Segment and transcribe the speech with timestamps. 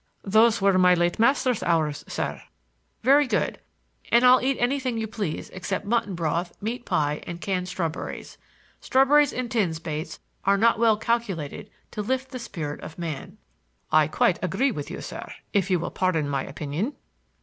[0.23, 2.41] "Those were my late master's hours, sir."
[3.03, 3.59] "Very good.
[4.11, 8.39] And I'll eat anything you please, except mutton broth, meat pie and canned strawberries.
[8.79, 13.37] Strawberries in tins, Bates, are not well calculated to lift the spirit of man."
[13.91, 16.95] "I quite agree with you, sir, if you will pardon my opinion."